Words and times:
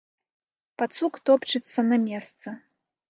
Пацук 0.81 1.19
топчацца 1.29 1.79
на 1.91 2.01
месцы. 2.07 2.47